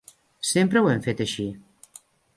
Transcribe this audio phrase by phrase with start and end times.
[0.51, 1.47] Sempre ho hem fet així.